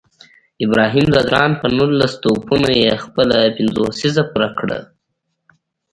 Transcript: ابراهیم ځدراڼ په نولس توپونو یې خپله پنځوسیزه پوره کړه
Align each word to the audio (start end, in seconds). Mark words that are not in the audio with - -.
ابراهیم 0.65 1.07
ځدراڼ 1.15 1.49
په 1.61 1.67
نولس 1.77 2.13
توپونو 2.23 2.69
یې 2.83 3.01
خپله 3.03 3.37
پنځوسیزه 3.57 4.23
پوره 4.31 4.49
کړه 4.59 4.79